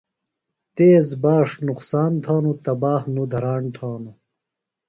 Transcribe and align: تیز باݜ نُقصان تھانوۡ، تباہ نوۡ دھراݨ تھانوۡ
تیز 0.75 1.07
باݜ 1.21 1.49
نُقصان 1.67 2.11
تھانوۡ، 2.23 2.57
تباہ 2.65 3.01
نوۡ 3.13 3.27
دھراݨ 3.31 3.63
تھانوۡ 3.75 4.17